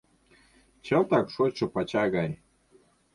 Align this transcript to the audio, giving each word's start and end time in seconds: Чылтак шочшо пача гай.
Чылтак 0.85 1.27
шочшо 1.35 1.65
пача 1.73 2.03
гай. 2.15 2.31